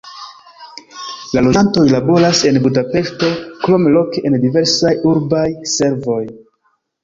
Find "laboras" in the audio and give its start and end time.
1.89-2.41